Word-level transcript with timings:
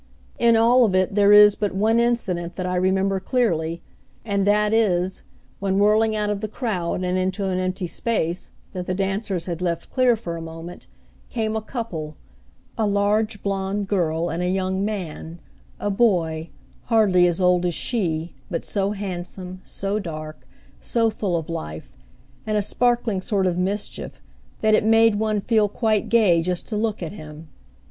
In 0.39 0.55
all 0.55 0.83
of 0.83 0.95
it 0.95 1.13
there 1.13 1.31
is 1.31 1.53
but 1.53 1.75
one 1.75 1.99
incident 1.99 2.55
that 2.55 2.65
I 2.65 2.75
remember 2.75 3.19
clearly; 3.19 3.83
and 4.25 4.47
that 4.47 4.73
is, 4.73 5.21
when 5.59 5.77
whirling 5.77 6.15
out 6.15 6.31
of 6.31 6.41
the 6.41 6.47
crowd 6.47 7.03
and 7.03 7.19
into 7.19 7.45
an 7.49 7.59
empty 7.59 7.85
space, 7.85 8.49
that 8.73 8.87
the 8.87 8.95
dancers 8.95 9.45
had 9.45 9.61
left 9.61 9.91
clear 9.91 10.15
for 10.15 10.35
a 10.35 10.41
moment, 10.41 10.87
came 11.29 11.55
a 11.55 11.61
couple 11.61 12.15
a 12.79 12.87
large 12.87 13.43
blond 13.43 13.87
girl 13.87 14.29
and 14.31 14.41
a 14.41 14.49
young 14.49 14.83
man, 14.83 15.37
a 15.79 15.91
boy, 15.91 16.49
hardly 16.85 17.27
as 17.27 17.39
old 17.39 17.63
as 17.63 17.75
she, 17.75 18.33
but 18.49 18.65
so 18.65 18.93
handsome, 18.93 19.61
so 19.65 19.99
dark, 19.99 20.47
so 20.81 21.11
full 21.11 21.37
of 21.37 21.47
life, 21.47 21.93
and 22.47 22.57
a 22.57 22.63
sparkling 22.63 23.21
sort 23.21 23.45
of 23.45 23.55
mischief, 23.55 24.19
that 24.61 24.73
it 24.73 24.83
made 24.83 25.19
one 25.19 25.39
feel 25.39 25.69
quite 25.69 26.09
gay 26.09 26.41
just 26.41 26.67
to 26.67 26.75
look 26.75 27.03
at 27.03 27.11
him. 27.11 27.49